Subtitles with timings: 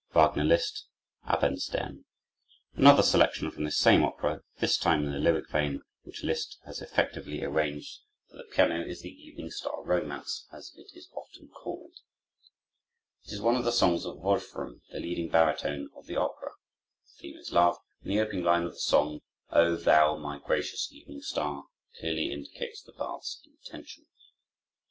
[0.15, 0.87] Wagner Liszt:
[1.27, 2.05] Abendstern
[2.73, 6.81] Another selection from this same opera, this time in the lyric vein, which Liszt has
[6.81, 11.93] effectively arranged for the piano, is the "Evening Star Romance," as it is often called.
[13.25, 16.49] It is one of the songs of Wolfram, the leading baritone of the opera.
[17.03, 19.21] The theme is love, and the opening line of the song,
[19.51, 21.65] "O thou, my gracious evening star,"
[21.99, 24.07] clearly indicates the bard's intention.